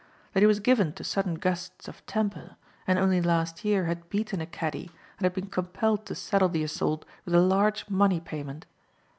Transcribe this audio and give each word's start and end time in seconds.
That 0.33 0.39
he 0.41 0.47
was 0.47 0.59
given 0.59 0.93
to 0.93 1.03
sudden 1.03 1.35
gusts 1.35 1.87
of 1.87 2.03
temper 2.07 2.55
and 2.87 2.97
only 2.97 3.21
last 3.21 3.63
year 3.63 3.85
had 3.85 4.09
beaten 4.09 4.41
a 4.41 4.47
caddie 4.47 4.89
and 5.19 5.25
had 5.25 5.33
been 5.35 5.45
compelled 5.51 6.07
to 6.07 6.15
settle 6.15 6.49
the 6.49 6.63
assault 6.63 7.05
with 7.23 7.35
a 7.35 7.39
large 7.39 7.87
money 7.87 8.19
payment. 8.19 8.65